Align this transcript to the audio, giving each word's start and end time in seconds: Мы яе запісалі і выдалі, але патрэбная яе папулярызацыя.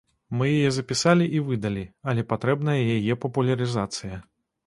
Мы 0.37 0.45
яе 0.59 0.69
запісалі 0.77 1.27
і 1.39 1.41
выдалі, 1.49 1.83
але 2.11 2.25
патрэбная 2.33 2.77
яе 2.95 3.13
папулярызацыя. 3.27 4.17